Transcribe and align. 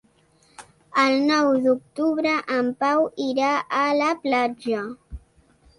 El 1.01 1.17
nou 1.27 1.49
d'octubre 1.65 2.33
en 2.57 2.73
Pau 2.83 3.07
irà 3.29 3.55
a 3.85 3.87
la 4.03 4.13
platja. 4.27 4.85